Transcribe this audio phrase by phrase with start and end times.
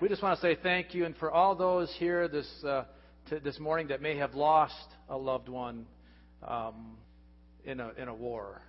[0.00, 1.04] we just want to say thank you.
[1.04, 2.84] And for all those here this, uh,
[3.28, 4.74] to, this morning that may have lost
[5.10, 5.84] a loved one
[6.46, 6.96] um,
[7.66, 8.62] in, a, in a war,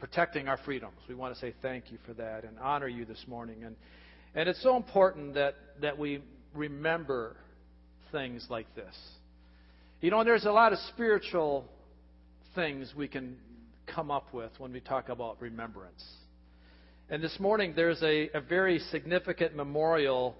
[0.00, 3.24] protecting our freedoms, we want to say thank you for that and honor you this
[3.28, 3.62] morning.
[3.62, 3.76] And,
[4.34, 6.20] and it's so important that, that we
[6.52, 7.36] remember
[8.10, 8.94] things like this.
[10.00, 11.64] You know, there's a lot of spiritual
[12.56, 13.36] things we can
[13.86, 16.04] come up with when we talk about remembrance.
[17.08, 20.34] And this morning, there's a, a very significant memorial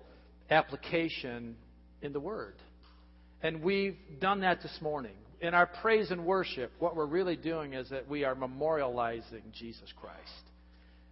[0.51, 1.57] application
[2.03, 2.55] in the Word.
[3.43, 5.17] And we've done that this morning.
[5.41, 9.93] In our praise and worship, what we're really doing is that we are memorializing Jesus
[10.01, 10.21] Christ.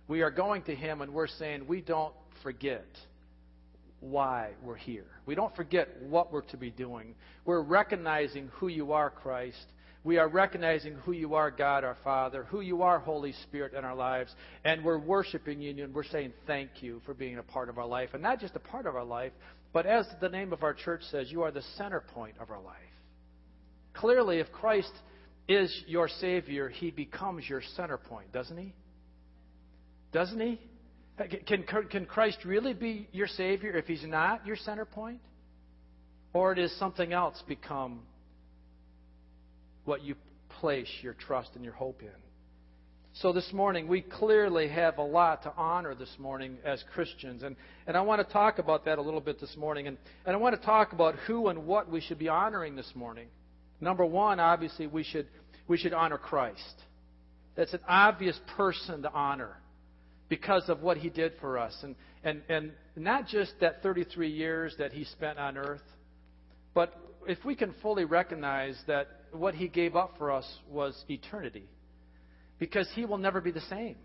[0.09, 2.87] We are going to Him and we're saying we don't forget
[4.01, 5.07] why we're here.
[5.27, 7.15] We don't forget what we're to be doing.
[7.45, 9.65] We're recognizing who you are, Christ,
[10.05, 13.85] we are recognizing who you are, God our Father, who you are, Holy Spirit, in
[13.85, 14.31] our lives,
[14.63, 17.87] and we're worshiping you and we're saying thank you for being a part of our
[17.87, 18.11] life.
[18.13, 19.33] And not just a part of our life,
[19.73, 22.61] but as the name of our church says, you are the center point of our
[22.61, 22.77] life.
[23.95, 24.93] Clearly, if Christ
[25.49, 28.75] is your Savior, He becomes your center point, doesn't He?
[30.13, 30.61] Doesn't He?
[31.47, 35.21] Can, can Christ really be your Savior if He's not your center point?
[36.35, 38.01] Or does something else become
[39.85, 40.15] what you
[40.61, 42.09] place your trust and your hope in.
[43.21, 47.45] So this morning, we clearly have a lot to honor this morning as Christians.
[47.45, 47.55] And,
[47.87, 49.87] and I want to talk about that a little bit this morning.
[49.87, 49.97] And,
[50.27, 53.29] and I want to talk about who and what we should be honoring this morning.
[53.81, 55.29] Number one, obviously, we should,
[55.69, 56.75] we should honor Christ.
[57.55, 59.59] That's an obvious person to honor
[60.29, 61.77] because of what he did for us.
[61.85, 65.83] And, and, and not just that 33 years that he spent on earth,
[66.75, 66.93] but
[67.29, 71.69] if we can fully recognize that what he gave up for us was eternity,
[72.59, 73.97] because he will never be the same.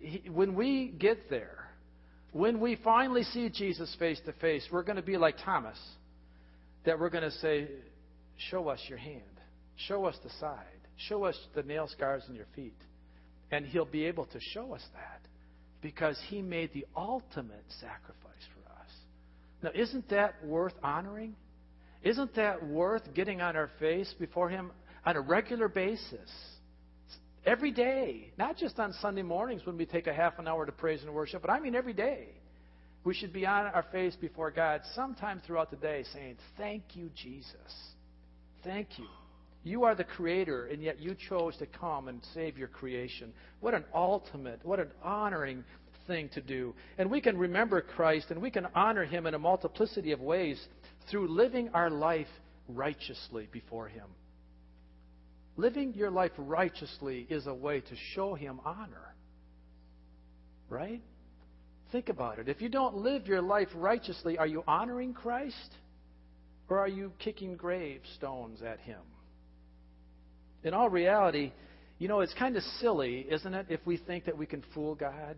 [0.00, 1.68] He, when we get there,
[2.32, 5.78] when we finally see Jesus face to face, we're going to be like Thomas,
[6.84, 7.68] that we're going to say,
[8.50, 9.22] Show us your hand,
[9.88, 10.64] show us the side,
[11.08, 12.76] show us the nail scars in your feet.
[13.50, 15.20] And he'll be able to show us that
[15.80, 18.90] because he made the ultimate sacrifice for us.
[19.62, 21.34] Now, isn't that worth honoring?
[22.02, 24.70] Isn't that worth getting on our face before Him
[25.04, 26.30] on a regular basis?
[27.44, 30.72] Every day, not just on Sunday mornings when we take a half an hour to
[30.72, 32.28] praise and worship, but I mean every day.
[33.04, 37.10] We should be on our face before God sometime throughout the day saying, Thank you,
[37.14, 37.54] Jesus.
[38.64, 39.06] Thank you.
[39.64, 43.32] You are the creator, and yet you chose to come and save your creation.
[43.60, 45.64] What an ultimate, what an honoring
[46.08, 46.74] thing to do.
[46.98, 50.60] And we can remember Christ and we can honor him in a multiplicity of ways
[51.08, 52.26] through living our life
[52.68, 54.06] righteously before Him.
[55.56, 59.14] Living your life righteously is a way to show Him honor.
[60.68, 61.02] Right?
[61.90, 62.48] Think about it.
[62.48, 65.74] If you don't live your life righteously, are you honoring Christ?
[66.68, 69.00] Or are you kicking gravestones at Him?
[70.62, 71.52] In all reality,
[71.98, 74.94] you know, it's kind of silly, isn't it, if we think that we can fool
[74.94, 75.36] God?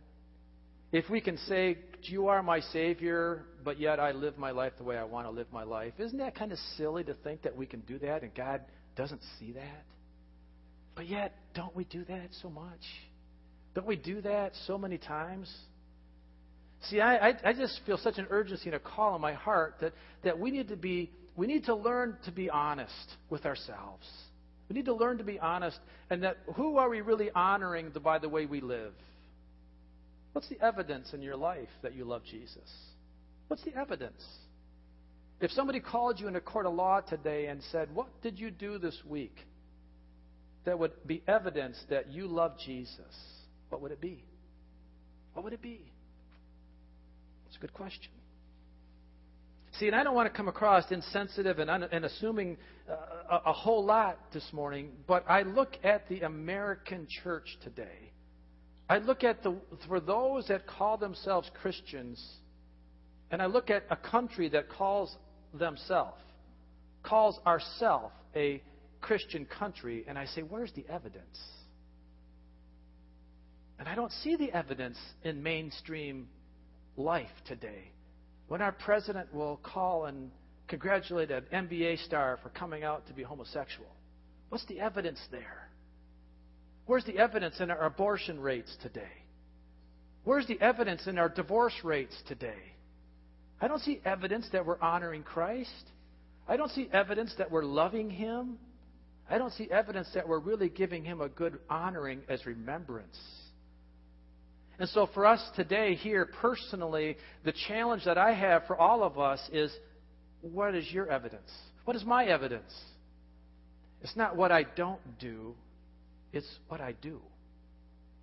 [0.93, 4.85] If we can say, You are my Savior, but yet I live my life the
[4.85, 7.57] way I want to live my life, isn't that kind of silly to think that
[7.57, 8.63] we can do that and God
[8.97, 9.85] doesn't see that?
[10.97, 12.81] But yet, don't we do that so much?
[13.75, 15.53] Don't we do that so many times?
[16.89, 19.77] See, I, I, I just feel such an urgency and a call in my heart
[19.81, 19.93] that,
[20.25, 24.07] that we need to be we need to learn to be honest with ourselves.
[24.69, 25.79] We need to learn to be honest
[26.11, 28.93] and that who are we really honoring by the way we live?
[30.33, 32.71] What's the evidence in your life that you love Jesus?
[33.49, 34.23] What's the evidence?
[35.41, 38.51] If somebody called you in a court of law today and said, What did you
[38.51, 39.37] do this week?
[40.65, 43.15] that would be evidence that you love Jesus,
[43.69, 44.25] what would it be?
[45.35, 45.81] What would it be?
[47.47, 48.13] It's a good question.
[49.79, 52.57] See, and I don't want to come across insensitive and, un- and assuming
[52.89, 52.95] uh,
[53.31, 58.13] a, a whole lot this morning, but I look at the American church today
[58.91, 59.55] I look at the,
[59.87, 62.21] for those that call themselves Christians,
[63.31, 65.17] and I look at a country that calls
[65.55, 66.21] themselves,
[67.05, 68.61] calls ourself a
[69.01, 71.39] Christian country, and I say, where's the evidence?
[73.79, 76.27] And I don't see the evidence in mainstream
[76.97, 77.93] life today.
[78.49, 80.33] When our president will call and
[80.67, 83.89] congratulate an NBA star for coming out to be homosexual,
[84.49, 85.70] what's the evidence there?
[86.87, 89.13] Where's the evidence in our abortion rates today?
[90.25, 92.59] Where's the evidence in our divorce rates today?
[93.61, 95.91] I don't see evidence that we're honoring Christ.
[96.49, 98.59] I don't see evidence that we're loving Him.
[99.29, 103.19] I don't see evidence that we're really giving Him a good honoring as remembrance.
[104.79, 109.19] And so, for us today, here personally, the challenge that I have for all of
[109.19, 109.71] us is
[110.41, 111.51] what is your evidence?
[111.85, 112.73] What is my evidence?
[114.03, 115.55] It's not what I don't do,
[116.33, 117.21] it's what I do.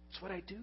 [0.09, 0.59] It's what I do.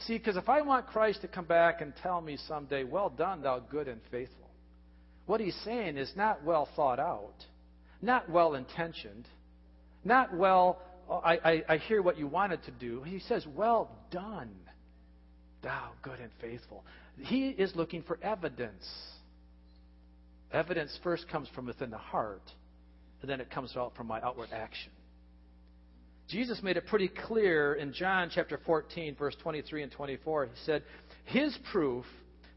[0.00, 3.42] See, because if I want Christ to come back and tell me someday, well done,
[3.42, 4.50] thou good and faithful,
[5.24, 7.34] what he's saying is not well thought out,
[8.02, 9.26] not well intentioned,
[10.04, 13.02] not well, oh, I, I, I hear what you wanted to do.
[13.02, 14.54] He says, well done,
[15.62, 16.84] thou good and faithful.
[17.18, 18.86] He is looking for evidence.
[20.52, 22.42] Evidence first comes from within the heart,
[23.22, 24.92] and then it comes out from my outward action.
[26.28, 30.46] Jesus made it pretty clear in John chapter 14, verse 23 and 24.
[30.46, 30.82] He said,
[31.24, 32.04] His proof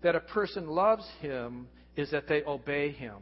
[0.02, 3.18] that a person loves him is that they obey him.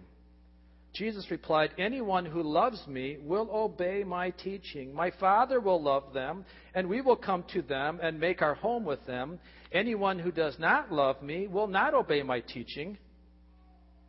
[0.93, 4.95] Jesus replied, Anyone who loves me will obey my teaching.
[4.95, 8.85] My Father will love them, and we will come to them and make our home
[8.85, 9.39] with them.
[9.71, 12.97] Anyone who does not love me will not obey my teaching.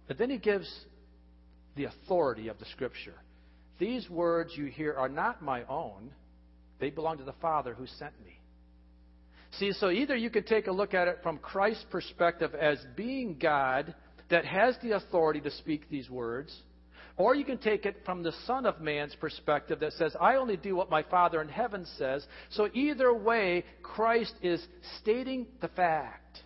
[0.06, 0.68] But then he gives
[1.76, 3.14] the authority of the Scripture.
[3.78, 6.10] These words you hear are not my own.
[6.80, 8.38] They belong to the Father who sent me.
[9.52, 13.38] See, so either you can take a look at it from Christ's perspective as being
[13.38, 13.94] God
[14.30, 16.54] that has the authority to speak these words,
[17.16, 20.56] or you can take it from the Son of Man's perspective that says, I only
[20.56, 22.24] do what my Father in heaven says.
[22.50, 24.64] So either way, Christ is
[25.00, 26.40] stating the fact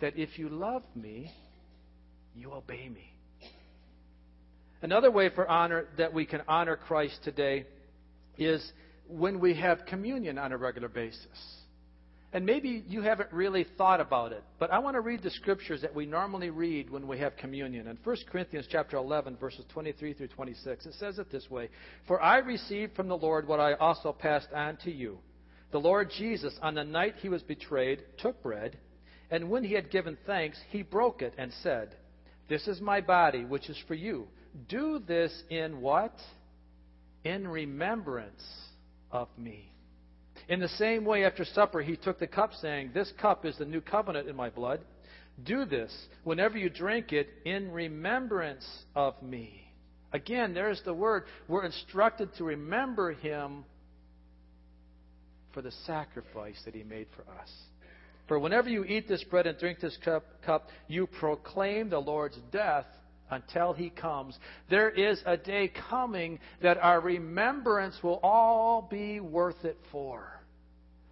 [0.00, 1.32] that if you love me,
[2.34, 3.12] you obey me.
[4.80, 7.66] Another way for honor that we can honor Christ today
[8.36, 8.72] is
[9.08, 11.58] when we have communion on a regular basis.
[12.30, 15.80] And maybe you haven't really thought about it, but I want to read the scriptures
[15.80, 17.86] that we normally read when we have communion.
[17.86, 21.70] In 1 Corinthians chapter 11 verses 23 through 26, it says it this way:
[22.06, 25.18] "For I received from the Lord what I also passed on to you.
[25.70, 28.78] The Lord Jesus, on the night he was betrayed, took bread,
[29.30, 31.96] and when he had given thanks, he broke it and said,
[32.46, 34.28] "This is my body, which is for you.
[34.68, 36.12] Do this in what?
[37.24, 38.67] In remembrance
[39.10, 39.72] of me.
[40.48, 43.64] In the same way, after supper, he took the cup, saying, This cup is the
[43.64, 44.80] new covenant in my blood.
[45.44, 45.94] Do this
[46.24, 49.72] whenever you drink it in remembrance of me.
[50.12, 51.24] Again, there's the word.
[51.48, 53.64] We're instructed to remember him
[55.52, 57.50] for the sacrifice that he made for us.
[58.26, 62.38] For whenever you eat this bread and drink this cup, cup you proclaim the Lord's
[62.52, 62.86] death
[63.30, 64.38] until he comes.
[64.70, 70.38] There is a day coming that our remembrance will all be worth it for.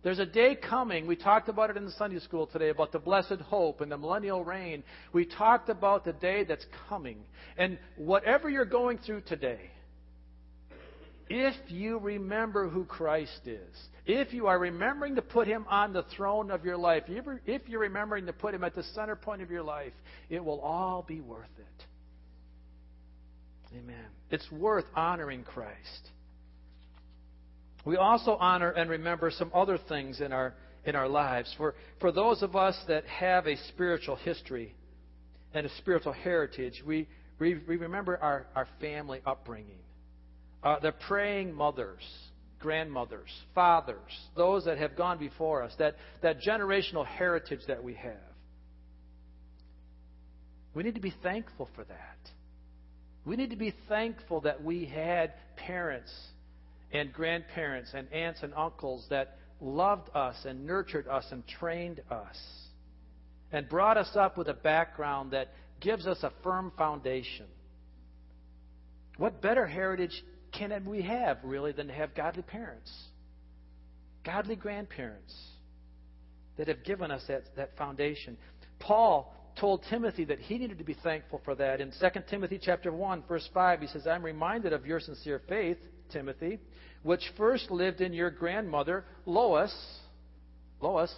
[0.03, 1.09] There's a day coming.
[1.09, 3.99] We talked about it in the Sunday school today about the blessed hope and the
[3.99, 4.85] millennial reign.
[5.13, 7.19] We talked about the day that's coming.
[7.57, 9.71] And whatever you're going through today,
[11.29, 13.75] if you remember who Christ is,
[14.05, 17.81] if you are remembering to put him on the throne of your life, if you're
[17.81, 19.93] remembering to put him at the center point of your life,
[20.31, 21.86] it will all be worth it.
[23.77, 24.07] Amen.
[24.31, 26.11] It's worth honoring Christ.
[27.85, 31.53] We also honor and remember some other things in our in our lives.
[31.57, 34.75] For for those of us that have a spiritual history
[35.55, 37.07] and a spiritual heritage, we
[37.39, 39.81] we, we remember our, our family upbringing.
[40.63, 42.03] Uh, the praying mothers,
[42.61, 43.99] grandmothers, fathers,
[44.37, 48.15] those that have gone before us, that, that generational heritage that we have.
[50.75, 52.31] We need to be thankful for that.
[53.27, 56.13] We need to be thankful that we had parents
[56.93, 62.37] and grandparents and aunts and uncles that loved us and nurtured us and trained us
[63.51, 65.49] and brought us up with a background that
[65.81, 67.47] gives us a firm foundation.
[69.17, 70.23] What better heritage
[70.57, 72.93] can we have, really, than to have godly parents,
[74.25, 75.35] godly grandparents
[76.59, 78.37] that have given us that, that foundation?
[78.79, 81.81] Paul told Timothy that he needed to be thankful for that.
[81.81, 85.79] In 2 Timothy chapter 1, verse 5, he says, I'm reminded of your sincere faith,
[86.13, 86.59] Timothy,
[87.03, 89.75] which first lived in your grandmother, Lois,
[90.81, 91.13] Lois,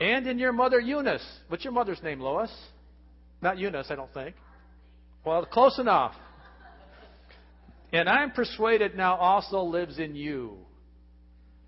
[0.00, 1.24] and in your mother, Eunice.
[1.48, 2.50] What's your mother's name, Lois?
[3.42, 4.34] Not Eunice, I don't think.
[5.24, 6.14] Well, close enough.
[7.92, 10.56] And I'm persuaded now also lives in you.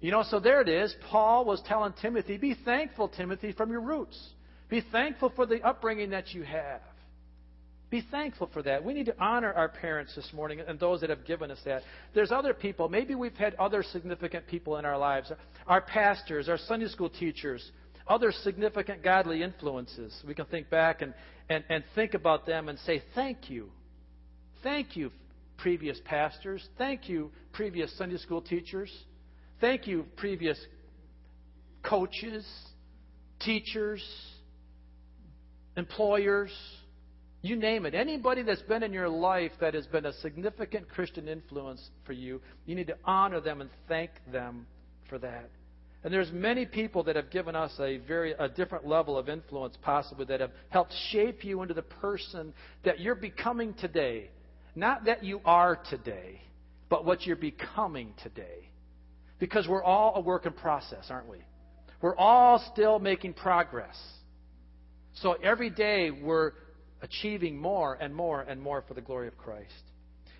[0.02, 0.94] You know, so there it is.
[1.10, 4.20] Paul was telling Timothy, be thankful, Timothy, from your roots.
[4.68, 6.80] Be thankful for the upbringing that you have.
[7.88, 8.84] Be thankful for that.
[8.84, 11.82] We need to honor our parents this morning and those that have given us that.
[12.14, 12.88] There's other people.
[12.88, 15.30] Maybe we've had other significant people in our lives.
[15.68, 17.70] Our pastors, our Sunday school teachers,
[18.08, 20.20] other significant godly influences.
[20.26, 21.14] We can think back and,
[21.48, 23.68] and, and think about them and say, Thank you.
[24.64, 25.12] Thank you,
[25.58, 26.66] previous pastors.
[26.76, 28.90] Thank you, previous Sunday school teachers.
[29.62, 30.58] Thank you, previous
[31.84, 32.44] coaches,
[33.38, 34.02] teachers,
[35.76, 36.50] employers,
[37.42, 37.94] you name it.
[37.94, 42.40] Anybody that's been in your life that has been a significant Christian influence for you,
[42.66, 44.66] you need to honor them and thank them
[45.08, 45.48] for that.
[46.02, 49.78] And there's many people that have given us a very a different level of influence
[49.80, 52.52] possibly that have helped shape you into the person
[52.84, 54.28] that you're becoming today.
[54.74, 56.40] Not that you are today,
[56.88, 58.71] but what you're becoming today.
[59.42, 61.38] Because we're all a work in process, aren't we?
[62.00, 64.00] We're all still making progress.
[65.14, 66.52] So every day we're
[67.00, 69.82] achieving more and more and more for the glory of Christ.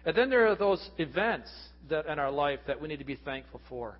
[0.07, 1.51] And then there are those events
[1.91, 3.99] that in our life that we need to be thankful for.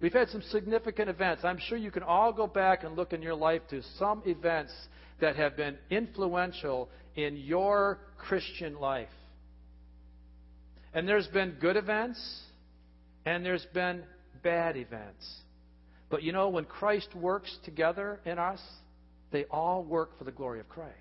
[0.00, 1.44] We've had some significant events.
[1.44, 4.72] I'm sure you can all go back and look in your life to some events
[5.20, 9.06] that have been influential in your Christian life.
[10.94, 12.20] And there's been good events
[13.24, 14.02] and there's been
[14.42, 15.26] bad events.
[16.10, 18.60] But you know, when Christ works together in us,
[19.30, 20.92] they all work for the glory of Christ.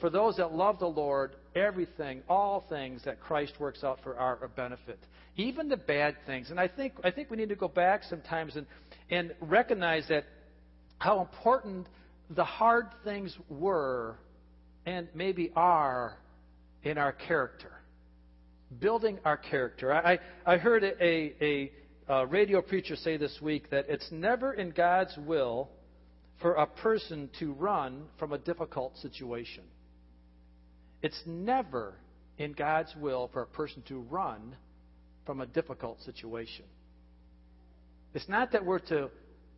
[0.00, 4.48] For those that love the Lord, everything, all things that Christ works out for our
[4.56, 4.98] benefit
[5.36, 6.50] even the bad things.
[6.50, 8.66] And I think I think we need to go back sometimes and
[9.10, 10.24] and recognize that
[10.98, 11.88] how important
[12.30, 14.16] the hard things were
[14.86, 16.16] and maybe are
[16.82, 17.72] in our character,
[18.78, 19.92] building our character.
[19.92, 21.72] I I heard a, a,
[22.10, 25.70] a radio preacher say this week that it's never in God's will
[26.42, 29.62] for a person to run from a difficult situation.
[31.02, 31.94] It's never
[32.36, 34.56] in God's will for a person to run
[35.24, 36.64] from a difficult situation.
[38.12, 39.08] It's not that we're to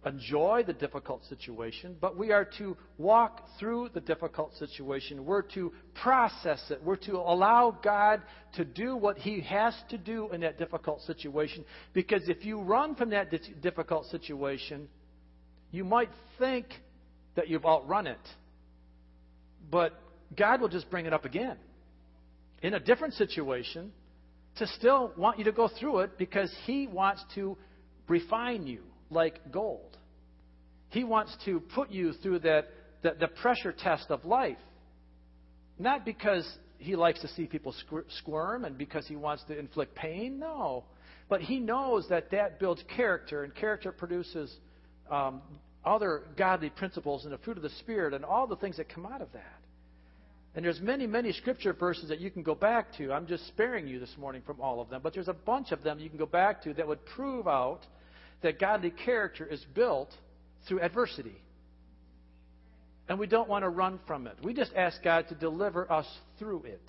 [0.05, 5.25] enjoy the difficult situation, but we are to walk through the difficult situation.
[5.25, 6.83] We're to process it.
[6.83, 8.23] We're to allow God
[8.55, 11.65] to do what He has to do in that difficult situation.
[11.93, 14.89] Because if you run from that difficult situation,
[15.71, 16.67] you might think
[17.37, 18.19] that you've outrun it.
[19.71, 19.93] But
[20.37, 21.57] God will just bring it up again
[22.61, 23.93] in a different situation
[24.57, 27.57] to still want you to go through it because He wants to
[28.09, 29.97] refine you like gold.
[30.91, 32.69] He wants to put you through that,
[33.03, 34.59] the, the pressure test of life.
[35.79, 36.47] Not because
[36.79, 37.75] He likes to see people
[38.19, 40.85] squirm and because He wants to inflict pain, no.
[41.29, 44.55] But He knows that that builds character, and character produces
[45.11, 45.41] um,
[45.85, 49.07] other godly principles and the fruit of the Spirit and all the things that come
[49.07, 49.59] out of that.
[50.55, 53.11] And there's many, many scripture verses that you can go back to.
[53.11, 55.83] I'm just sparing you this morning from all of them, but there's a bunch of
[55.83, 57.81] them you can go back to that would prove out
[58.43, 60.11] that godly character is built
[60.67, 61.37] through adversity.
[63.09, 64.37] And we don't want to run from it.
[64.43, 66.07] We just ask God to deliver us
[66.39, 66.83] through it.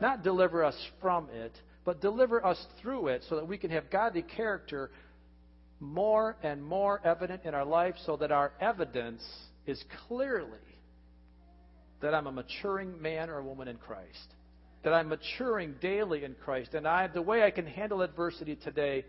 [0.00, 1.52] Not deliver us from it,
[1.84, 4.90] but deliver us through it so that we can have godly character
[5.80, 9.22] more and more evident in our life so that our evidence
[9.66, 10.58] is clearly
[12.00, 14.34] that I'm a maturing man or woman in Christ,
[14.84, 19.04] that I'm maturing daily in Christ, and I, the way I can handle adversity today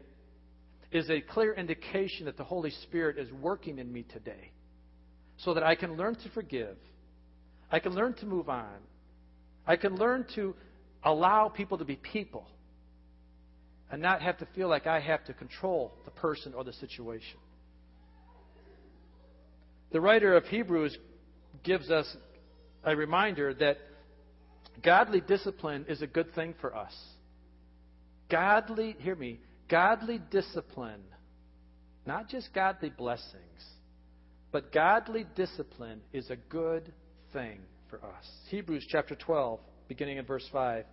[0.91, 4.51] is a clear indication that the Holy Spirit is working in me today,
[5.37, 6.77] so that I can learn to forgive,
[7.71, 8.77] I can learn to move on,
[9.65, 10.55] I can learn to
[11.03, 12.47] allow people to be people,
[13.91, 17.39] and not have to feel like I have to control the person or the situation.
[19.91, 20.97] The writer of Hebrews
[21.63, 22.05] gives us
[22.83, 23.77] a reminder that
[24.83, 26.93] godly discipline is a good thing for us.
[28.29, 29.39] Godly, hear me,
[29.69, 31.03] godly discipline,
[32.05, 33.41] not just godly blessings,
[34.51, 36.91] but godly discipline is a good
[37.33, 37.59] thing
[37.89, 38.25] for us.
[38.49, 40.85] Hebrews chapter 12, beginning in verse 5.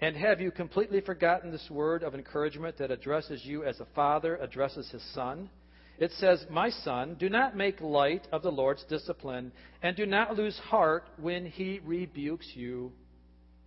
[0.00, 4.36] And have you completely forgotten this word of encouragement that addresses you as a father
[4.36, 5.50] addresses his son?
[5.98, 10.36] it says, My son, do not make light of the Lord's discipline, and do not
[10.36, 12.92] lose heart when he rebukes you,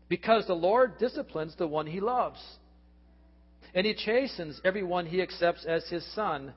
[0.08, 2.40] because the Lord disciplines the one he loves,
[3.74, 6.54] and he chastens everyone he accepts as his son.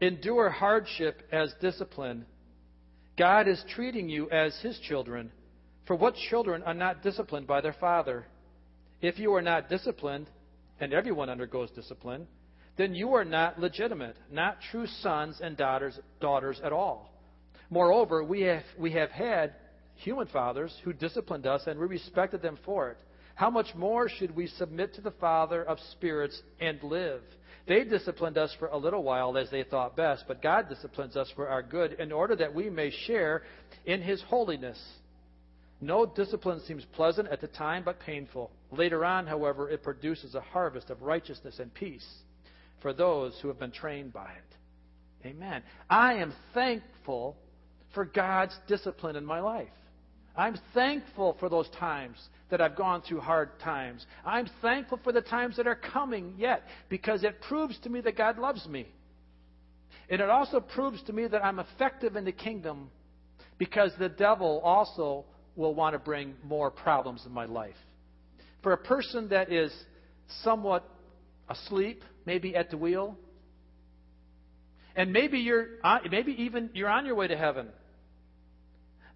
[0.00, 2.26] Endure hardship as discipline.
[3.18, 5.30] God is treating you as his children.
[5.86, 8.26] For what children are not disciplined by their father?
[9.00, 10.28] If you are not disciplined,
[10.80, 12.26] and everyone undergoes discipline,
[12.76, 17.12] then you are not legitimate, not true sons and daughters, daughters at all.
[17.68, 19.54] Moreover, we have, we have had
[19.94, 22.98] human fathers who disciplined us, and we respected them for it.
[23.34, 27.22] How much more should we submit to the Father of spirits and live?
[27.66, 31.30] They disciplined us for a little while as they thought best, but God disciplines us
[31.34, 33.42] for our good in order that we may share
[33.86, 34.80] in His holiness.
[35.80, 38.50] No discipline seems pleasant at the time, but painful.
[38.70, 42.06] Later on, however, it produces a harvest of righteousness and peace
[42.80, 45.26] for those who have been trained by it.
[45.26, 45.62] Amen.
[45.88, 47.36] I am thankful
[47.94, 49.68] for God's discipline in my life.
[50.36, 52.16] I'm thankful for those times
[52.50, 54.04] that I've gone through hard times.
[54.24, 58.16] I'm thankful for the times that are coming yet because it proves to me that
[58.16, 58.86] God loves me.
[60.08, 62.90] And it also proves to me that I'm effective in the kingdom
[63.58, 65.24] because the devil also
[65.56, 67.76] will want to bring more problems in my life.
[68.62, 69.72] For a person that is
[70.42, 70.88] somewhat
[71.48, 73.16] asleep, maybe at the wheel,
[74.94, 77.68] and maybe you're uh, maybe even you're on your way to heaven,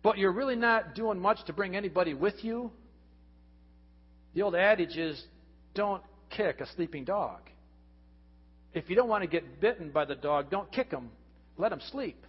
[0.06, 2.70] but you're really not doing much to bring anybody with you.
[4.34, 5.20] The old adage is
[5.74, 7.40] don't kick a sleeping dog.
[8.72, 11.10] If you don't want to get bitten by the dog, don't kick him.
[11.58, 12.24] Let him sleep,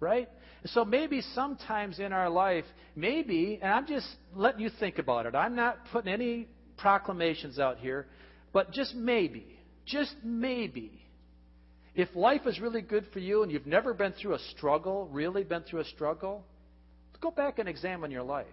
[0.00, 0.28] right?
[0.64, 2.64] So maybe sometimes in our life,
[2.96, 5.36] maybe, and I'm just letting you think about it.
[5.36, 8.08] I'm not putting any proclamations out here,
[8.52, 9.46] but just maybe,
[9.86, 11.00] just maybe,
[11.94, 15.44] if life is really good for you and you've never been through a struggle, really
[15.44, 16.44] been through a struggle,
[17.20, 18.46] go back and examine your life.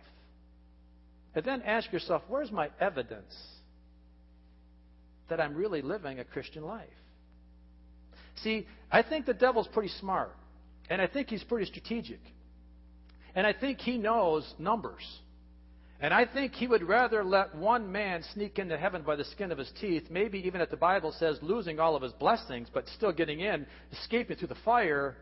[1.35, 3.35] And then ask yourself, where's my evidence
[5.29, 6.87] that I'm really living a Christian life?
[8.43, 10.35] See, I think the devil's pretty smart.
[10.89, 12.19] And I think he's pretty strategic.
[13.35, 15.03] And I think he knows numbers.
[15.99, 19.51] And I think he would rather let one man sneak into heaven by the skin
[19.51, 22.87] of his teeth, maybe even if the Bible says losing all of his blessings, but
[22.89, 25.17] still getting in, escaping through the fire,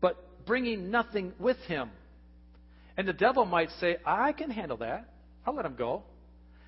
[0.00, 1.90] but bringing nothing with him.
[2.96, 5.08] And the devil might say, I can handle that.
[5.46, 6.04] I'll let him go.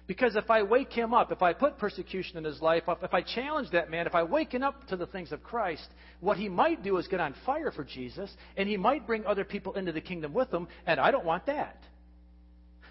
[0.07, 3.23] Because if I wake him up, if I put persecution in his life, if I
[3.23, 5.87] challenge that man, if I waken up to the things of Christ,
[6.21, 9.45] what he might do is get on fire for Jesus, and he might bring other
[9.45, 11.83] people into the kingdom with him, and I don't want that.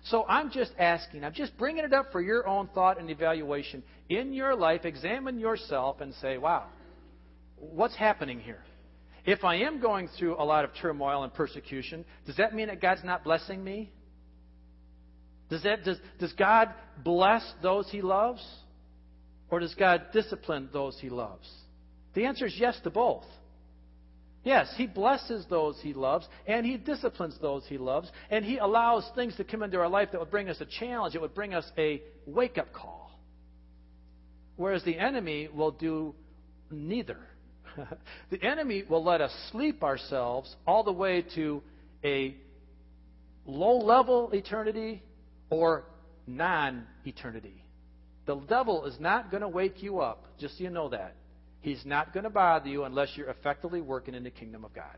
[0.05, 3.81] So I'm just asking, I'm just bringing it up for your own thought and evaluation.
[4.09, 6.65] In your life, examine yourself and say, wow,
[7.55, 8.61] what's happening here?
[9.25, 12.81] If I am going through a lot of turmoil and persecution, does that mean that
[12.81, 13.91] God's not blessing me?
[15.49, 16.69] Does, that, does, does God
[17.03, 18.45] bless those he loves?
[19.49, 21.49] Or does God discipline those he loves?
[22.13, 23.25] The answer is yes to both.
[24.43, 29.03] Yes, he blesses those he loves, and he disciplines those he loves, and he allows
[29.15, 31.55] things to come into our life that would bring us a challenge, it would bring
[31.55, 33.11] us a wake up call.
[34.55, 36.13] Whereas the enemy will do
[36.69, 37.17] neither.
[38.29, 41.61] the enemy will let us sleep ourselves all the way to
[42.03, 42.35] a
[43.45, 45.01] low level eternity
[45.49, 45.83] or
[46.27, 47.63] non eternity.
[48.25, 51.15] The devil is not going to wake you up, just so you know that.
[51.61, 54.97] He's not going to bother you unless you're effectively working in the kingdom of God.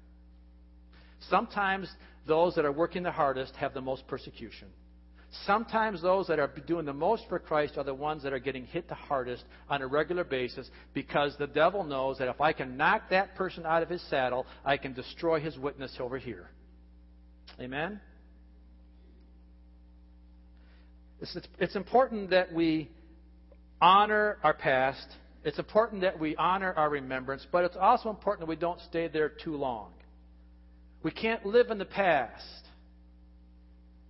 [1.30, 1.90] Sometimes
[2.28, 4.68] those that are working the hardest have the most persecution.
[5.46, 8.66] Sometimes those that are doing the most for Christ are the ones that are getting
[8.66, 12.78] hit the hardest on a regular basis because the devil knows that if I can
[12.78, 16.50] knock that person out of his saddle, I can destroy his witness over here.
[17.60, 18.00] Amen?
[21.20, 22.90] It's, it's important that we
[23.82, 25.08] honor our past.
[25.44, 29.08] It's important that we honor our remembrance, but it's also important that we don't stay
[29.08, 29.92] there too long.
[31.04, 32.66] We can't live in the past.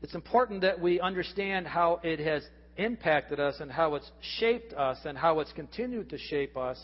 [0.01, 2.43] It's important that we understand how it has
[2.77, 6.79] impacted us and how it's shaped us and how it's continued to shape us.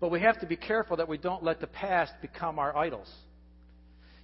[0.00, 3.10] But we have to be careful that we don't let the past become our idols.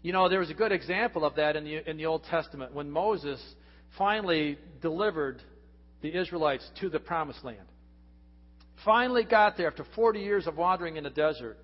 [0.03, 2.75] You know, there was a good example of that in the, in the Old Testament
[2.75, 3.41] when Moses
[3.97, 5.43] finally delivered
[6.03, 7.67] the Israelites to the promised land.
[8.85, 11.59] Finally got there after 40 years of wandering in the desert.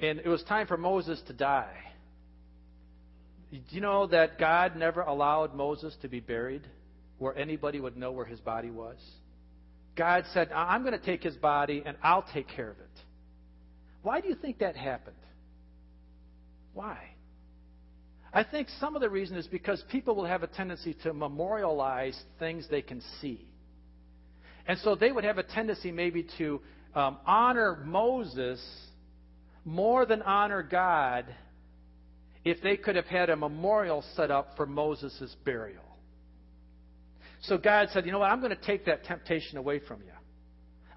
[0.00, 1.74] And it was time for Moses to die.
[3.68, 6.62] Do you know that God never allowed Moses to be buried
[7.18, 8.96] where anybody would know where his body was?
[9.96, 12.86] God said, I'm going to take his body and I'll take care of it.
[14.02, 15.16] Why do you think that happened?
[16.74, 16.98] Why?
[18.32, 22.20] I think some of the reason is because people will have a tendency to memorialize
[22.38, 23.48] things they can see.
[24.66, 26.60] And so they would have a tendency maybe to
[26.94, 28.62] um, honor Moses
[29.64, 31.24] more than honor God
[32.46, 35.82] if they could have had a memorial set up for Moses' burial.
[37.42, 38.30] So God said, You know what?
[38.30, 40.12] I'm going to take that temptation away from you.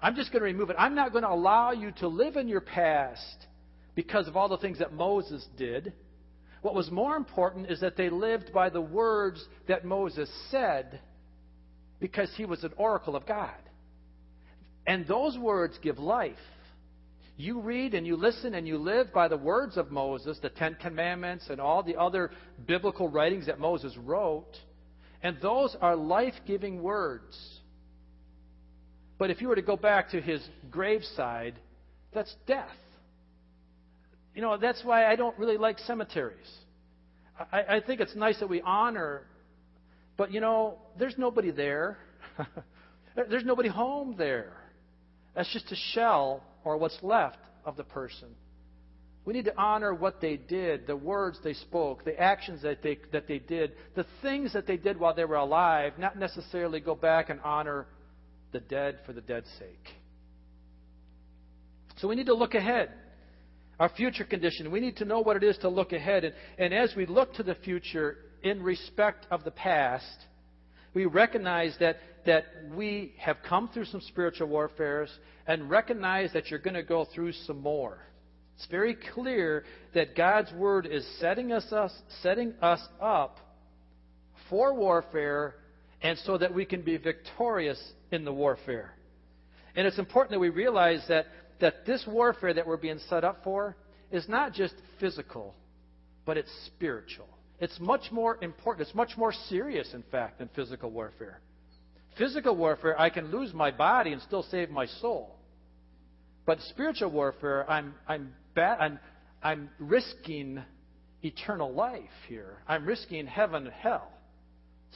[0.00, 0.76] I'm just going to remove it.
[0.78, 3.46] I'm not going to allow you to live in your past
[3.96, 5.92] because of all the things that Moses did.
[6.62, 11.00] What was more important is that they lived by the words that Moses said
[11.98, 13.50] because he was an oracle of God.
[14.86, 16.38] And those words give life.
[17.36, 20.76] You read and you listen and you live by the words of Moses, the Ten
[20.80, 22.30] Commandments, and all the other
[22.66, 24.56] biblical writings that Moses wrote.
[25.22, 27.36] And those are life giving words.
[29.18, 31.54] But if you were to go back to his graveside,
[32.12, 32.68] that's death.
[34.34, 36.50] You know, that's why I don't really like cemeteries.
[37.52, 39.22] I, I think it's nice that we honor,
[40.16, 41.98] but you know, there's nobody there.
[43.14, 44.52] there's nobody home there.
[45.34, 48.28] That's just a shell or what's left of the person.
[49.24, 52.98] We need to honor what they did, the words they spoke, the actions that they,
[53.12, 56.94] that they did, the things that they did while they were alive, not necessarily go
[56.94, 57.86] back and honor
[58.52, 59.94] the dead for the dead's sake.
[61.98, 62.90] So we need to look ahead.
[63.78, 64.70] Our future condition.
[64.70, 66.24] We need to know what it is to look ahead.
[66.24, 70.26] And, and as we look to the future in respect of the past,
[70.94, 75.10] we recognize that, that we have come through some spiritual warfares
[75.46, 77.98] and recognize that you're going to go through some more.
[78.56, 83.38] It's very clear that God's Word is setting us, us, setting us up
[84.50, 85.54] for warfare
[86.02, 88.94] and so that we can be victorious in the warfare.
[89.74, 91.26] And it's important that we realize that,
[91.60, 93.76] that this warfare that we're being set up for
[94.10, 95.54] is not just physical,
[96.26, 97.29] but it's spiritual.
[97.60, 98.88] It's much more important.
[98.88, 101.40] It's much more serious, in fact, than physical warfare.
[102.16, 105.36] Physical warfare, I can lose my body and still save my soul.
[106.46, 108.98] But spiritual warfare, I'm, I'm, ba- I'm,
[109.42, 110.62] I'm risking
[111.22, 112.58] eternal life here.
[112.66, 114.10] I'm risking heaven and hell.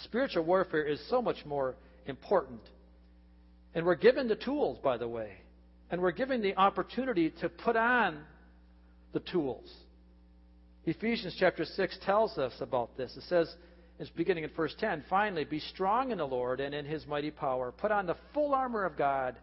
[0.05, 2.61] Spiritual warfare is so much more important.
[3.74, 5.33] And we're given the tools, by the way.
[5.90, 8.20] And we're given the opportunity to put on
[9.12, 9.70] the tools.
[10.87, 13.16] Ephesians chapter 6 tells us about this.
[13.16, 13.55] It says,
[13.99, 17.31] it's beginning in verse 10, finally, be strong in the Lord and in his mighty
[17.31, 17.73] power.
[17.73, 19.37] Put on the full armor of God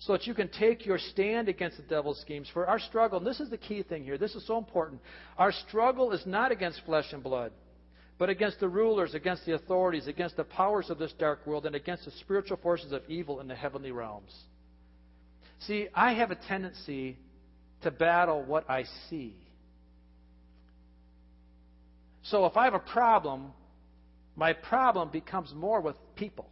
[0.00, 2.48] so that you can take your stand against the devil's schemes.
[2.52, 5.00] For our struggle, and this is the key thing here, this is so important.
[5.38, 7.52] Our struggle is not against flesh and blood,
[8.18, 11.76] but against the rulers, against the authorities, against the powers of this dark world, and
[11.76, 14.34] against the spiritual forces of evil in the heavenly realms.
[15.60, 17.16] See, I have a tendency
[17.82, 19.36] to battle what I see.
[22.30, 23.52] So if I have a problem,
[24.34, 26.48] my problem becomes more with people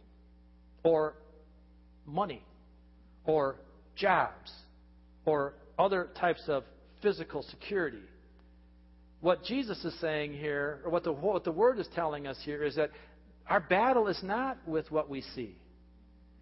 [0.83, 1.15] or
[2.05, 2.43] money
[3.25, 3.57] or
[3.95, 4.51] jobs
[5.25, 6.63] or other types of
[7.01, 8.01] physical security.
[9.21, 12.63] What Jesus is saying here, or what the, what the Word is telling us here,
[12.63, 12.91] is that
[13.49, 15.57] our battle is not with what we see.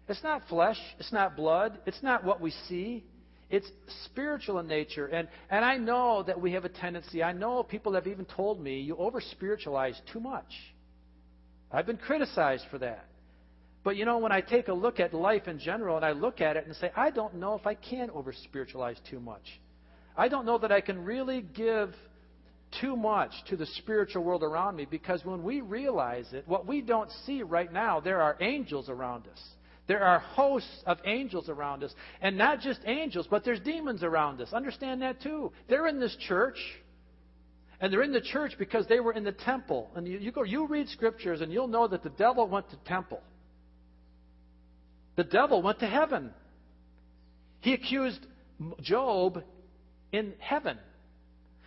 [0.08, 3.04] It's not flesh, it's not blood, it's not what we see.
[3.50, 3.70] It's
[4.06, 5.06] spiritual in nature.
[5.06, 8.60] And, and I know that we have a tendency, I know people have even told
[8.60, 10.52] me, you over spiritualize too much.
[11.70, 13.06] I've been criticized for that.
[13.82, 16.40] But you know, when I take a look at life in general and I look
[16.40, 19.60] at it and say, I don't know if I can over spiritualize too much.
[20.16, 21.94] I don't know that I can really give
[22.80, 26.80] too much to the spiritual world around me because when we realize it, what we
[26.80, 29.40] don't see right now, there are angels around us.
[29.86, 31.94] There are hosts of angels around us.
[32.22, 34.52] And not just angels, but there's demons around us.
[34.52, 35.52] Understand that too.
[35.68, 36.58] They're in this church.
[37.80, 39.90] And they're in the church because they were in the temple.
[39.94, 42.76] And you, you, go, you read scriptures and you'll know that the devil went to
[42.86, 43.20] temple.
[45.16, 46.30] The devil went to heaven.
[47.60, 48.26] He accused
[48.80, 49.42] Job
[50.12, 50.78] in heaven.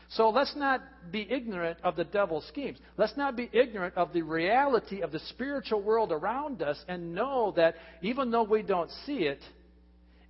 [0.09, 2.77] So let's not be ignorant of the devil's schemes.
[2.95, 7.53] Let's not be ignorant of the reality of the spiritual world around us and know
[7.57, 9.39] that even though we don't see it,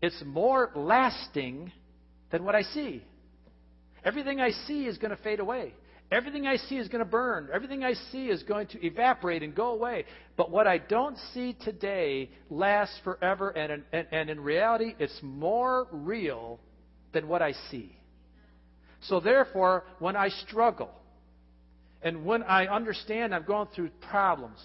[0.02, 1.72] it's more lasting
[2.32, 3.04] than what I see.
[4.04, 5.74] Everything I see is going to fade away.
[6.12, 7.50] Everything I see is going to burn.
[7.54, 10.06] Everything I see is going to evaporate and go away.
[10.38, 15.88] But what I don't see today lasts forever, and, and, and in reality, it's more
[15.92, 16.60] real
[17.12, 17.97] than what I see.
[19.02, 20.90] So, therefore, when I struggle,
[22.02, 24.60] and when I understand I'm going through problems,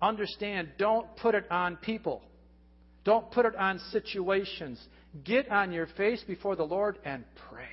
[0.00, 2.22] understand don't put it on people.
[3.04, 4.80] Don't put it on situations.
[5.24, 7.66] Get on your face before the Lord and pray.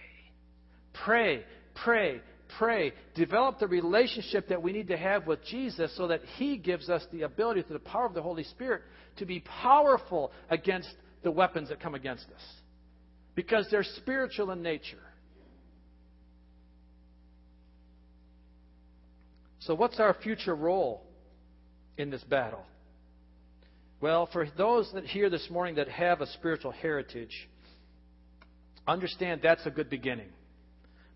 [1.06, 1.44] Pray,
[1.84, 2.22] pray,
[2.58, 6.90] pray, develop the relationship that we need to have with Jesus so that He gives
[6.90, 8.82] us the ability, through the power of the Holy Spirit,
[9.18, 10.90] to be powerful against
[11.24, 12.42] the weapons that come against us.
[13.36, 14.98] Because they're spiritual in nature.
[19.70, 21.04] So, what's our future role
[21.96, 22.64] in this battle?
[24.02, 27.48] Well, for those that here this morning that have a spiritual heritage,
[28.88, 30.30] understand that's a good beginning.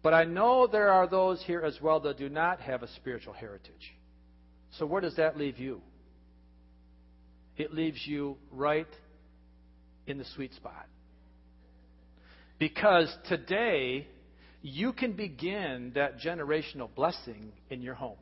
[0.04, 3.34] But I know there are those here as well that do not have a spiritual
[3.34, 3.96] heritage.
[4.78, 5.82] So where does that leave you?
[7.58, 8.86] It leaves you right
[10.06, 10.86] in the sweet spot.
[12.60, 14.06] Because today,
[14.62, 18.18] you can begin that generational blessing in your home.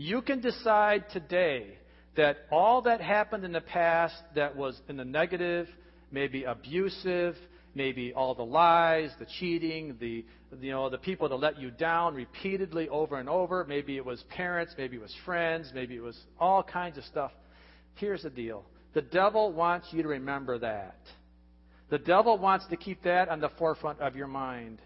[0.00, 1.76] You can decide today
[2.16, 5.66] that all that happened in the past that was in the negative,
[6.12, 7.34] maybe abusive,
[7.74, 10.24] maybe all the lies, the cheating, the
[10.60, 13.64] you know the people that let you down repeatedly over and over.
[13.64, 17.32] Maybe it was parents, maybe it was friends, maybe it was all kinds of stuff.
[17.96, 21.00] Here's the deal: the devil wants you to remember that.
[21.90, 24.80] The devil wants to keep that on the forefront of your mind.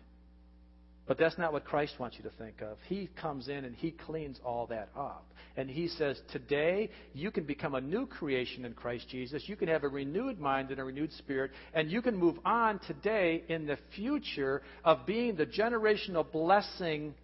[1.06, 2.78] But that's not what Christ wants you to think of.
[2.86, 5.26] He comes in and he cleans all that up.
[5.56, 9.42] And he says, Today, you can become a new creation in Christ Jesus.
[9.46, 11.50] You can have a renewed mind and a renewed spirit.
[11.74, 17.14] And you can move on today in the future of being the generational blessing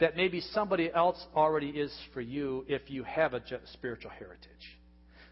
[0.00, 3.42] that maybe somebody else already is for you if you have a
[3.74, 4.48] spiritual heritage.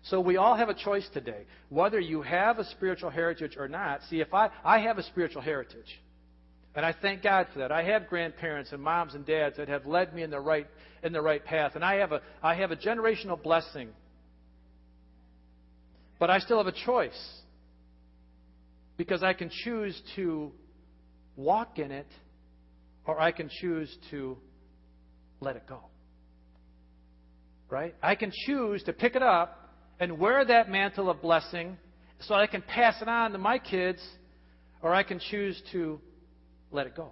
[0.04, 1.44] So we all have a choice today.
[1.70, 4.00] Whether you have a spiritual heritage or not.
[4.10, 6.00] See, if I, I have a spiritual heritage.
[6.74, 7.72] And I thank God for that.
[7.72, 10.66] I have grandparents and moms and dads that have led me in the right
[11.02, 11.72] in the right path.
[11.74, 13.88] And I have a I have a generational blessing.
[16.18, 17.18] But I still have a choice.
[18.96, 20.52] Because I can choose to
[21.36, 22.06] walk in it
[23.06, 24.36] or I can choose to
[25.40, 25.80] let it go.
[27.68, 27.94] Right?
[28.02, 31.76] I can choose to pick it up and wear that mantle of blessing
[32.20, 34.02] so I can pass it on to my kids,
[34.82, 36.00] or I can choose to
[36.70, 37.10] let it go.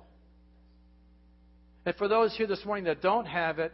[1.84, 3.72] And for those here this morning that don't have it,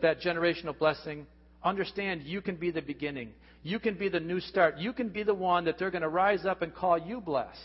[0.00, 1.26] that generational blessing,
[1.62, 3.30] understand you can be the beginning.
[3.62, 4.78] You can be the new start.
[4.78, 7.58] You can be the one that they're going to rise up and call you blessed.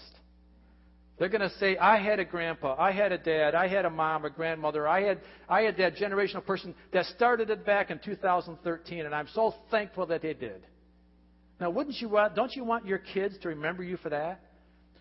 [1.18, 3.90] They're going to say, I had a grandpa, I had a dad, I had a
[3.90, 8.00] mom, a grandmother, I had, I had that generational person that started it back in
[8.06, 10.62] 2013, and I'm so thankful that they did.
[11.60, 14.42] Now, wouldn't you want, don't you want your kids to remember you for that?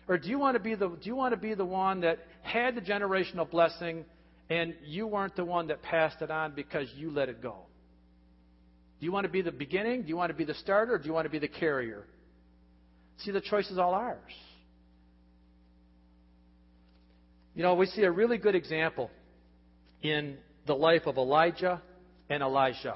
[0.07, 2.19] Or do you want to be the, do you want to be the one that
[2.41, 4.05] had the generational blessing
[4.49, 7.55] and you weren't the one that passed it on because you let it go?
[8.99, 10.03] Do you want to be the beginning?
[10.03, 10.95] Do you want to be the starter?
[10.95, 12.05] Or do you want to be the carrier?
[13.19, 14.31] See, the choice is all ours.
[17.53, 19.09] You know, we see a really good example
[20.01, 21.81] in the life of Elijah
[22.29, 22.95] and Elisha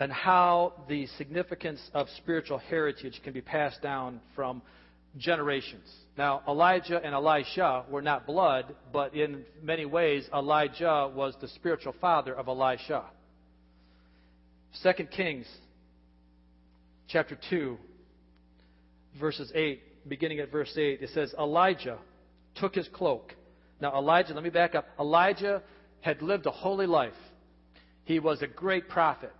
[0.00, 4.62] and how the significance of spiritual heritage can be passed down from
[5.16, 5.88] generations.
[6.16, 11.94] Now, Elijah and Elisha were not blood, but in many ways, Elijah was the spiritual
[12.00, 13.04] father of Elisha.
[14.82, 15.46] 2 Kings
[17.08, 17.78] chapter 2,
[19.18, 21.98] verses 8, beginning at verse 8, it says, Elijah
[22.56, 23.34] took his cloak.
[23.80, 24.86] Now, Elijah, let me back up.
[24.98, 25.62] Elijah
[26.00, 27.12] had lived a holy life.
[28.04, 29.32] He was a great prophet.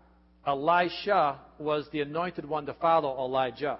[0.46, 3.78] Elisha was the anointed one to follow Elijah.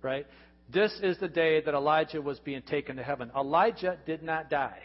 [0.00, 0.26] Right?
[0.72, 3.30] This is the day that Elijah was being taken to heaven.
[3.36, 4.78] Elijah did not die.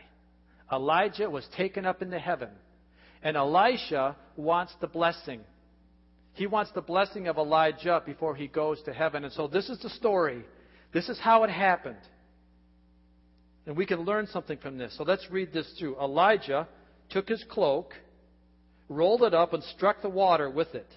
[0.71, 2.49] Elijah was taken up into heaven.
[3.23, 5.41] And Elisha wants the blessing.
[6.33, 9.23] He wants the blessing of Elijah before he goes to heaven.
[9.23, 10.43] And so this is the story.
[10.93, 11.97] This is how it happened.
[13.65, 14.95] And we can learn something from this.
[14.97, 15.99] So let's read this through.
[15.99, 16.67] Elijah
[17.09, 17.93] took his cloak,
[18.87, 20.87] rolled it up, and struck the water with it.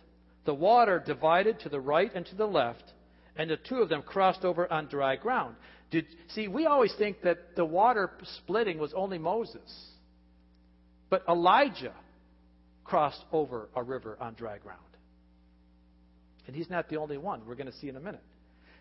[0.44, 2.84] The water divided to the right and to the left
[3.36, 5.56] and the two of them crossed over on dry ground.
[5.90, 9.60] Did, see, we always think that the water splitting was only Moses.
[11.10, 11.94] But Elijah
[12.84, 14.80] crossed over a river on dry ground.
[16.46, 17.42] And he's not the only one.
[17.46, 18.22] We're going to see in a minute.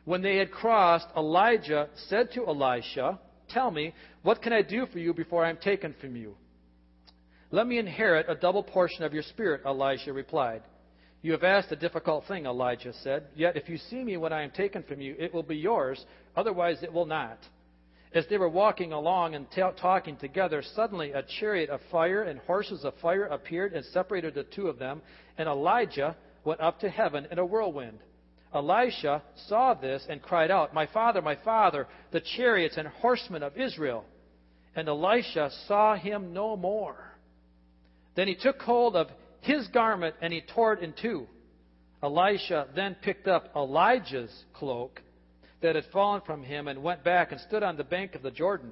[0.06, 5.00] When they had crossed, Elijah said to Elisha, Tell me, what can I do for
[5.00, 6.36] you before I am taken from you?
[7.52, 10.64] Let me inherit a double portion of your spirit, Elisha replied.
[11.22, 13.28] You have asked a difficult thing, Elijah said.
[13.36, 16.04] Yet if you see me when I am taken from you, it will be yours.
[16.36, 17.38] Otherwise, it will not.
[18.14, 19.46] As they were walking along and
[19.80, 24.44] talking together, suddenly a chariot of fire and horses of fire appeared and separated the
[24.44, 25.02] two of them,
[25.38, 28.00] and Elijah went up to heaven in a whirlwind.
[28.54, 33.58] Elisha saw this and cried out, My father, my father, the chariots and horsemen of
[33.58, 34.04] Israel.
[34.76, 36.98] And Elisha saw him no more.
[38.16, 39.08] Then he took hold of
[39.42, 41.28] his garment and he tore it in two.
[42.04, 45.02] Elisha then picked up Elijah's cloak
[45.62, 48.32] that had fallen from him and went back and stood on the bank of the
[48.32, 48.72] Jordan.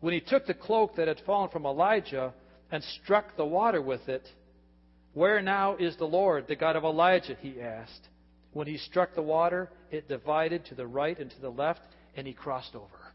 [0.00, 2.32] When he took the cloak that had fallen from Elijah
[2.70, 4.26] and struck the water with it,
[5.14, 7.36] Where now is the Lord, the God of Elijah?
[7.40, 8.08] he asked.
[8.52, 11.80] When he struck the water, it divided to the right and to the left,
[12.16, 13.12] and he crossed over.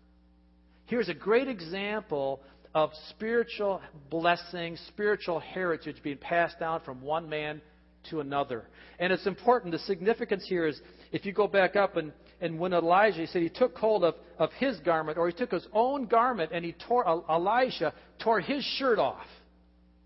[0.86, 2.42] Here's a great example
[2.74, 7.62] of spiritual blessing, spiritual heritage being passed down from one man
[8.10, 8.66] to another.
[9.00, 10.80] And it's important, the significance here is
[11.12, 14.16] if you go back up and, and when Elijah, he said he took hold of,
[14.40, 18.64] of his garment, or he took his own garment and he tore, Elisha tore his
[18.64, 19.28] shirt off,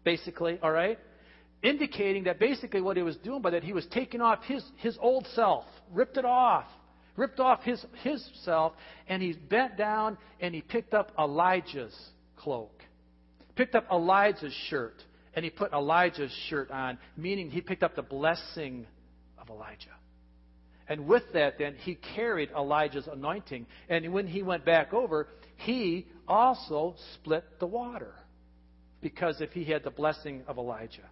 [0.04, 1.00] basically, all right?
[1.64, 4.98] indicating that basically what he was doing by that he was taking off his, his
[5.02, 6.66] old self, ripped it off,
[7.16, 8.74] ripped off his, his self,
[9.08, 11.96] and he bent down and he picked up Elijah's
[12.48, 12.82] cloak,
[13.58, 18.02] picked up Elijah's shirt, and he put Elijah's shirt on, meaning he picked up the
[18.02, 18.88] blessing
[19.38, 19.98] of Elijah.
[20.88, 23.68] And with that, then, he carried Elijah's anointing.
[23.90, 28.14] And when he went back over, he also split the water.
[29.02, 31.10] Because if he had the blessing of Elijah.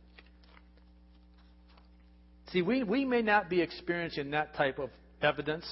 [2.54, 4.89] See, we, we may not be experiencing that type of
[5.21, 5.65] evidence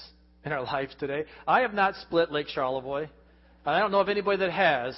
[0.43, 1.23] in our lives today.
[1.47, 3.07] I have not split Lake Charlevoix.
[3.65, 4.97] I don't know of anybody that has.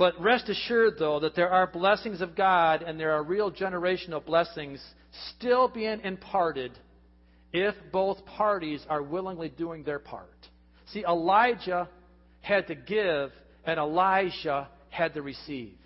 [0.00, 4.24] But rest assured, though, that there are blessings of God and there are real generational
[4.24, 4.82] blessings
[5.36, 6.72] still being imparted
[7.52, 10.32] if both parties are willingly doing their part.
[10.94, 11.86] See, Elijah
[12.40, 13.30] had to give
[13.66, 15.76] and Elisha had to receive.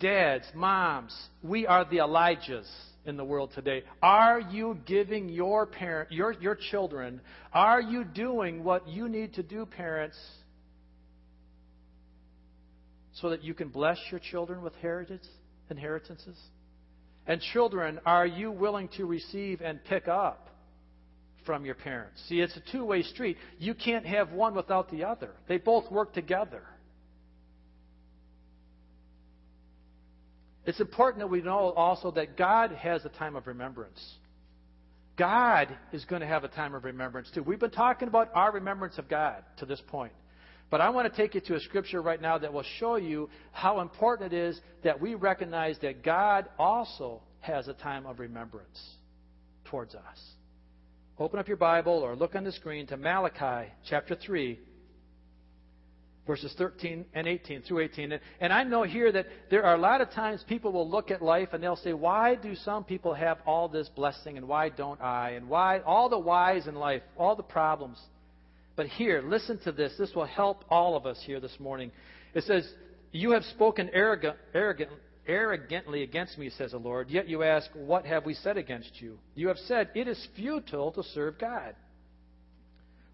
[0.00, 2.68] Dads, moms, we are the Elijahs
[3.06, 3.84] in the world today.
[4.02, 7.20] Are you giving your parent, your, your children,
[7.52, 10.18] are you doing what you need to do, parents,
[13.14, 15.22] so that you can bless your children with heritage,
[15.70, 16.38] inheritances?
[17.26, 20.48] And children, are you willing to receive and pick up
[21.46, 22.22] from your parents?
[22.28, 23.36] See, it's a two way street.
[23.58, 26.62] You can't have one without the other, they both work together.
[30.64, 34.00] It's important that we know also that God has a time of remembrance.
[35.16, 37.42] God is going to have a time of remembrance too.
[37.42, 40.12] We've been talking about our remembrance of God to this point.
[40.72, 43.28] But I want to take you to a scripture right now that will show you
[43.52, 48.80] how important it is that we recognize that God also has a time of remembrance
[49.66, 50.18] towards us.
[51.18, 54.58] Open up your Bible or look on the screen to Malachi chapter 3,
[56.26, 58.18] verses 13 and 18 through 18.
[58.40, 61.20] And I know here that there are a lot of times people will look at
[61.20, 65.02] life and they'll say, Why do some people have all this blessing and why don't
[65.02, 65.32] I?
[65.32, 67.98] And why all the whys in life, all the problems.
[68.76, 69.92] But here, listen to this.
[69.98, 71.90] This will help all of us here this morning.
[72.34, 72.68] It says,
[73.12, 74.90] You have spoken arrogant, arrogant,
[75.26, 79.18] arrogantly against me, says the Lord, yet you ask, What have we said against you?
[79.34, 81.74] You have said, It is futile to serve God.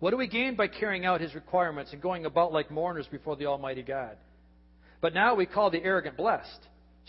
[0.00, 3.34] What do we gain by carrying out his requirements and going about like mourners before
[3.34, 4.16] the Almighty God?
[5.00, 6.60] But now we call the arrogant blessed.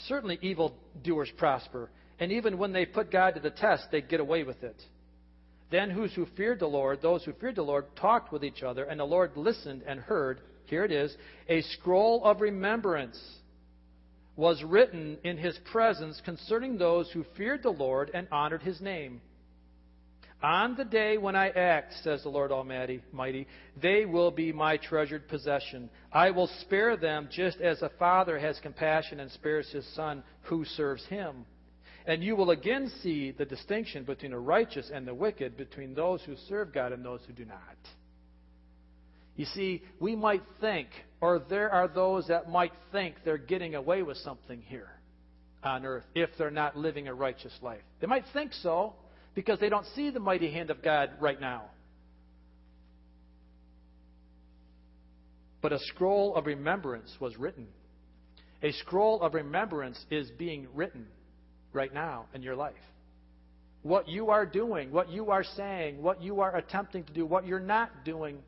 [0.07, 4.19] Certainly evil doers prosper, and even when they put God to the test, they get
[4.19, 4.81] away with it.
[5.71, 8.86] Then whose who feared the Lord, those who feared the Lord, talked with each other,
[8.86, 10.41] and the Lord listened and heard.
[10.65, 11.15] Here it is
[11.47, 13.19] a scroll of remembrance
[14.36, 19.21] was written in his presence concerning those who feared the Lord and honored his name.
[20.41, 23.45] On the day when I act, says the Lord Almighty, mighty,
[23.82, 25.89] they will be my treasured possession.
[26.13, 30.63] I will spare them just as a father has compassion and spares his son who
[30.63, 31.45] serves him.
[32.10, 36.24] And you will again see the distinction between the righteous and the wicked, between those
[36.24, 37.78] who serve God and those who do not.
[39.36, 40.88] You see, we might think,
[41.22, 44.89] or there are those that might think they're getting away with something here
[45.63, 47.84] on earth if they're not living a righteous life.
[48.02, 48.95] They might think so
[49.36, 51.65] because they don't see the mighty hand of God right now.
[55.62, 57.67] But a scroll of remembrance was written.
[58.63, 61.06] A scroll of remembrance is being written
[61.73, 62.73] right now in your life.
[63.82, 67.47] What you are doing, what you are saying, what you are attempting to do, what
[67.47, 68.39] you're not doing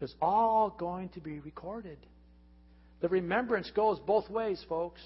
[0.00, 1.98] is all going to be recorded.
[3.00, 5.00] The remembrance goes both ways, folks.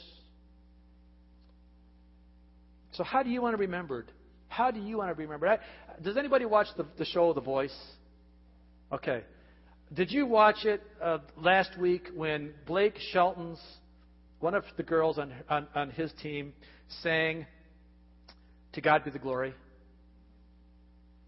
[2.92, 4.10] So, how do you want to be remembered?
[4.48, 5.60] How do you want to be remembered?
[6.02, 7.76] Does anybody watch the, the show The Voice?
[8.92, 9.24] Okay.
[9.94, 13.60] Did you watch it uh, last week when Blake Shelton's,
[14.40, 16.52] one of the girls on, on, on his team,
[17.02, 17.46] sang,
[18.72, 19.54] To God be the glory.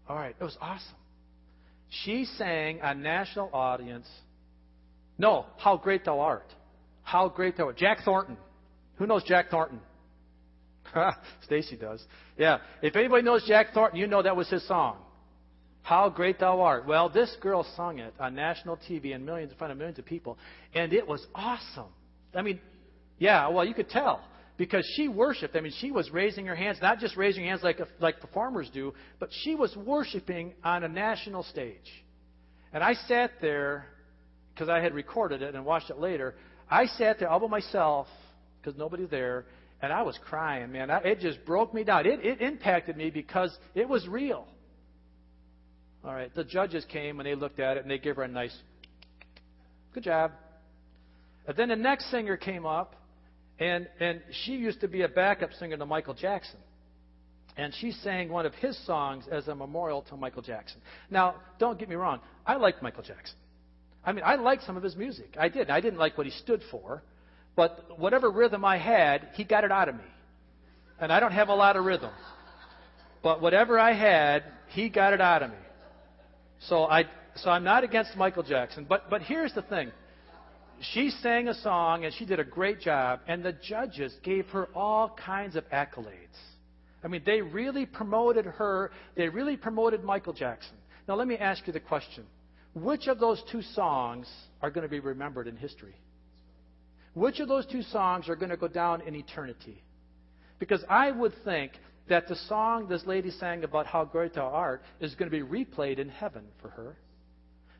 [0.07, 0.95] All right, it was awesome.
[2.03, 4.07] She sang a national audience.
[5.17, 6.53] No, How Great Thou Art.
[7.03, 7.77] How Great Thou Art.
[7.77, 8.37] Jack Thornton.
[8.97, 9.79] Who knows Jack Thornton?
[11.43, 12.03] Stacy does.
[12.37, 12.59] Yeah.
[12.81, 14.97] If anybody knows Jack Thornton, you know that was his song.
[15.85, 16.87] How great thou art.
[16.87, 20.05] Well, this girl sung it on national TV and millions in front of millions of
[20.05, 20.35] people,
[20.73, 21.91] and it was awesome.
[22.33, 22.59] I mean,
[23.19, 24.21] yeah, well, you could tell
[24.57, 25.55] because she worshiped.
[25.55, 28.69] I mean, she was raising her hands, not just raising her hands like, like performers
[28.73, 31.91] do, but she was worshiping on a national stage.
[32.73, 33.87] And I sat there,
[34.53, 36.35] because I had recorded it and watched it later.
[36.69, 38.07] I sat there all by myself,
[38.61, 39.45] because nobody's there,
[39.81, 40.89] and I was crying, man.
[40.89, 42.05] I, it just broke me down.
[42.05, 44.47] It, it impacted me because it was real.
[46.03, 48.27] All right, the judges came and they looked at it and they gave her a
[48.27, 48.55] nice,
[49.93, 50.31] good job.
[51.47, 52.95] And then the next singer came up
[53.59, 56.59] And, and she used to be a backup singer to Michael Jackson.
[57.57, 60.81] And she sang one of his songs as a memorial to Michael Jackson.
[61.09, 62.19] Now, don't get me wrong.
[62.45, 63.37] I liked Michael Jackson.
[64.03, 65.35] I mean, I liked some of his music.
[65.39, 65.69] I did.
[65.69, 67.01] I didn't like what he stood for.
[67.55, 70.03] But whatever rhythm I had, he got it out of me.
[70.99, 72.11] And I don't have a lot of rhythm.
[73.23, 75.57] But whatever I had, he got it out of me.
[76.59, 79.91] So I so I'm not against Michael Jackson, but but here's the thing.
[80.93, 84.67] She sang a song and she did a great job, and the judges gave her
[84.75, 86.37] all kinds of accolades.
[87.03, 88.91] I mean, they really promoted her.
[89.15, 90.75] They really promoted Michael Jackson.
[91.07, 92.25] Now, let me ask you the question
[92.73, 94.27] which of those two songs
[94.61, 95.95] are going to be remembered in history?
[97.13, 99.81] Which of those two songs are going to go down in eternity?
[100.59, 101.71] Because I would think
[102.09, 105.43] that the song this lady sang about how great thou art is going to be
[105.43, 106.97] replayed in heaven for her.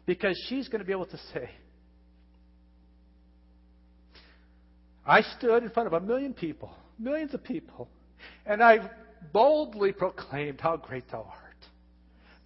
[0.06, 1.50] Because she's going to be able to say,
[5.06, 7.90] I stood in front of a million people, millions of people,
[8.46, 8.90] and I
[9.32, 11.46] boldly proclaimed how great thou art.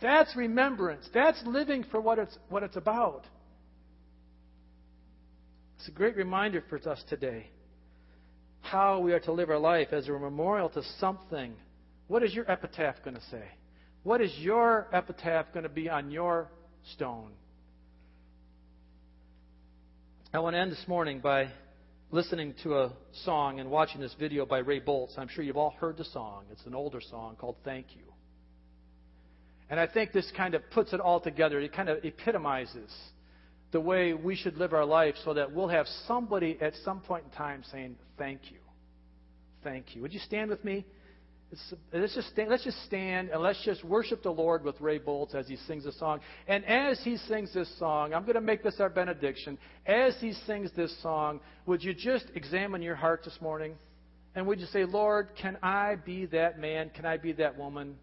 [0.01, 1.07] That's remembrance.
[1.13, 3.25] That's living for what it's, what it's about.
[5.77, 7.47] It's a great reminder for us today
[8.61, 11.53] how we are to live our life as a memorial to something.
[12.07, 13.43] What is your epitaph going to say?
[14.03, 16.49] What is your epitaph going to be on your
[16.93, 17.31] stone?
[20.33, 21.49] I want to end this morning by
[22.11, 22.91] listening to a
[23.23, 25.17] song and watching this video by Ray Boltz.
[25.17, 26.45] I'm sure you've all heard the song.
[26.51, 28.03] It's an older song called Thank You.
[29.69, 31.59] And I think this kind of puts it all together.
[31.59, 32.91] It kind of epitomizes
[33.71, 37.25] the way we should live our life so that we'll have somebody at some point
[37.25, 38.57] in time saying, Thank you.
[39.63, 40.01] Thank you.
[40.01, 40.85] Would you stand with me?
[41.91, 45.33] Let's just, stand, let's just stand and let's just worship the Lord with Ray Boltz
[45.33, 46.19] as he sings a song.
[46.47, 49.57] And as he sings this song, I'm going to make this our benediction.
[49.87, 53.73] As he sings this song, would you just examine your heart this morning?
[54.35, 56.91] And would you say, Lord, can I be that man?
[56.91, 57.95] Can I be that woman?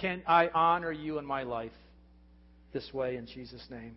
[0.00, 1.72] Can I honor you in my life
[2.72, 3.96] this way in Jesus' name?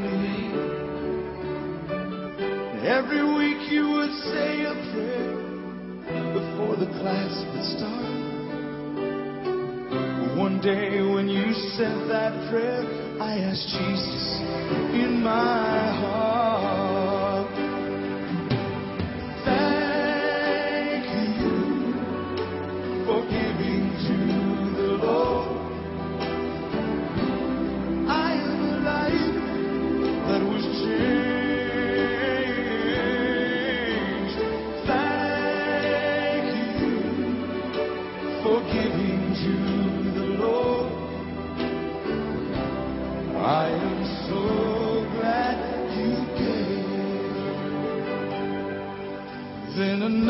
[2.83, 5.41] every week you would say a prayer
[6.33, 8.11] before the class would start.
[10.37, 12.83] One day when you said that prayer,
[13.21, 14.39] I asked Jesus
[14.97, 16.40] in my heart.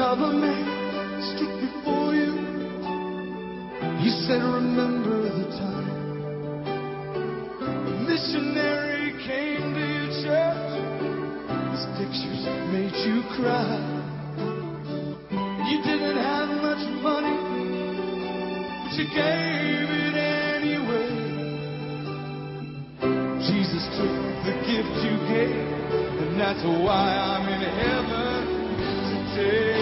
[0.02, 0.66] another man
[1.30, 2.34] stood before you.
[4.02, 5.89] He said, Remember the time
[7.62, 10.74] a missionary came to your church.
[11.70, 12.41] His pictures
[12.74, 13.78] made you cry.
[15.70, 17.38] You didn't have much money,
[18.82, 21.14] but you gave it anyway.
[23.45, 24.18] Jesus took
[24.49, 25.62] the gift you gave,
[26.26, 28.41] and that's why I'm in heaven
[29.36, 29.81] today.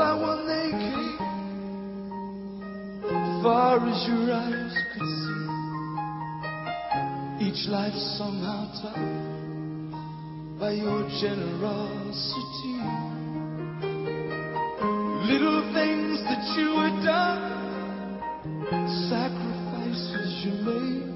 [0.00, 1.18] One they came,
[3.42, 5.44] far as your eyes could see.
[7.44, 9.90] Each life somehow touched
[10.58, 12.80] by your generosity.
[15.28, 17.42] Little things that you had done,
[19.10, 21.12] sacrifices you made,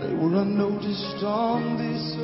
[0.00, 2.15] they were unnoticed on this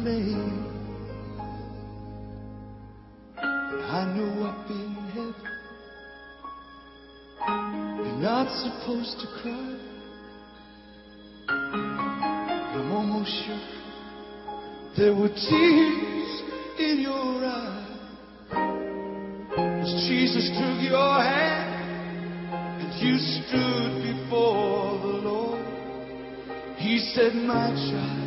[0.00, 0.66] proclaim.
[3.38, 5.34] I know up in heaven,
[8.06, 9.76] you're not supposed to cry.
[11.48, 13.66] I'm almost sure
[14.96, 16.42] there were tears
[16.78, 17.86] in your eyes
[19.82, 21.70] as Jesus took your hand
[22.80, 25.64] and you stood before the Lord.
[26.78, 28.19] He said, My child,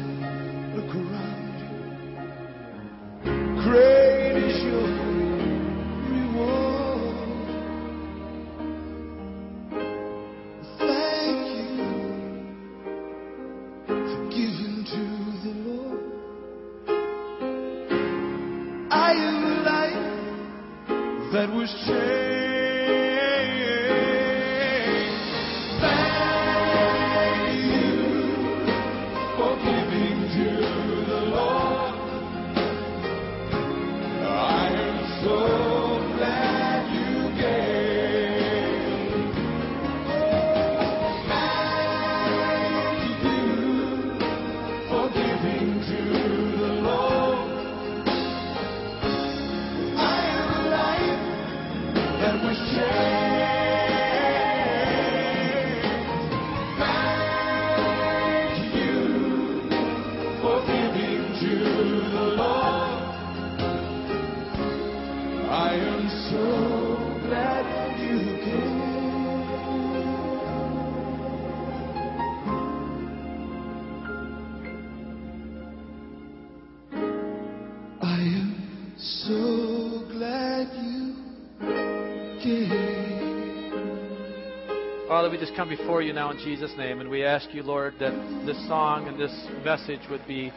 [85.56, 88.12] come before you now in Jesus' name, and we ask you, Lord, that
[88.44, 90.52] this song and this message would be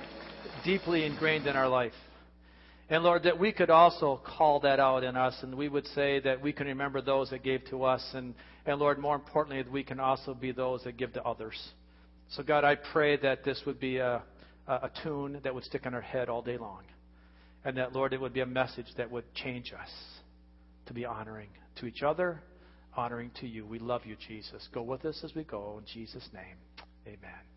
[0.64, 1.92] deeply ingrained in our life.
[2.88, 6.20] And Lord, that we could also call that out in us, and we would say
[6.20, 8.34] that we can remember those that gave to us, and,
[8.64, 11.60] and Lord, more importantly, that we can also be those that give to others.
[12.30, 14.22] So, God, I pray that this would be a,
[14.66, 16.84] a, tune that would stick in our head all day long,
[17.66, 19.90] and that, Lord, it would be a message that would change us
[20.86, 22.40] to be honoring to each other,
[22.96, 23.66] honoring to you.
[23.66, 24.68] We love you, Jesus.
[24.72, 25.76] Go with us as we go.
[25.78, 26.56] In Jesus' name,
[27.06, 27.55] amen.